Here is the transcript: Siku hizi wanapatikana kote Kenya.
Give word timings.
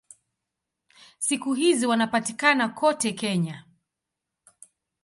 Siku 1.17 1.53
hizi 1.53 1.85
wanapatikana 1.85 2.69
kote 2.69 3.11
Kenya. 3.11 3.65